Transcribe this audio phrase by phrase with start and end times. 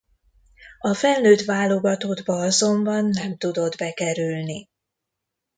[0.79, 4.69] A felnőtt válogatottba azonban nem tudott bekerülni.